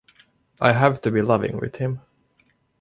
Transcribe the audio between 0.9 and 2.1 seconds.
to be loving with him.